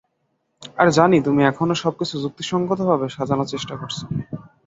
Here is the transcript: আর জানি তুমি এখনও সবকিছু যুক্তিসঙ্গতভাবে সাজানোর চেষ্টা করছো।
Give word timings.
আর 0.77 0.87
জানি 0.97 1.17
তুমি 1.27 1.41
এখনও 1.45 1.75
সবকিছু 1.83 2.15
যুক্তিসঙ্গতভাবে 2.23 3.05
সাজানোর 3.09 3.51
চেষ্টা 3.53 3.73
করছো। 3.77 4.03